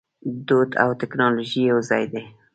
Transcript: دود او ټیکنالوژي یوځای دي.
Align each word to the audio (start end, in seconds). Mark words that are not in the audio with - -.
دود 0.47 0.69
او 0.83 0.89
ټیکنالوژي 1.01 1.61
یوځای 1.71 2.03
دي. 2.11 2.23